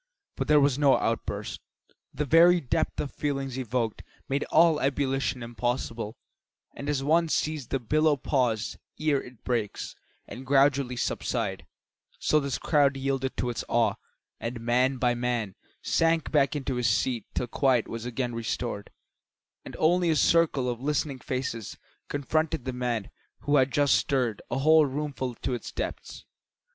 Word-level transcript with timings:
But 0.35 0.47
there 0.47 0.59
was 0.59 0.79
no 0.79 0.97
outburst. 0.97 1.61
The 2.11 2.25
very 2.25 2.59
depth 2.59 2.99
of 2.99 3.09
the 3.13 3.19
feelings 3.19 3.55
evoked 3.59 4.01
made 4.27 4.43
all 4.45 4.79
ebullition 4.79 5.43
impossible, 5.43 6.17
and 6.75 6.89
as 6.89 7.03
one 7.03 7.29
sees 7.29 7.67
the 7.67 7.79
billow 7.79 8.17
pause 8.17 8.79
ere 8.99 9.21
it 9.21 9.43
breaks, 9.43 9.95
and 10.27 10.43
gradually 10.43 10.95
subside, 10.95 11.67
so 12.17 12.39
this 12.39 12.57
crowd 12.57 12.97
yielded 12.97 13.37
to 13.37 13.51
its 13.51 13.63
awe, 13.69 13.93
and 14.39 14.59
man 14.61 14.97
by 14.97 15.13
man 15.13 15.53
sank 15.83 16.31
back 16.31 16.55
into 16.55 16.77
his 16.77 16.89
seat 16.89 17.27
till 17.35 17.45
quiet 17.45 17.87
was 17.87 18.03
again 18.03 18.33
restored, 18.33 18.89
and 19.63 19.75
only 19.77 20.09
a 20.09 20.15
circle 20.15 20.67
of 20.67 20.81
listening 20.81 21.19
faces 21.19 21.77
confronted 22.07 22.65
the 22.65 22.73
man 22.73 23.11
who 23.41 23.57
had 23.57 23.69
just 23.71 23.93
stirred 23.93 24.41
a 24.49 24.57
whole 24.57 24.87
roomful 24.87 25.35
to 25.35 25.53
its 25.53 25.71
depths. 25.71 26.25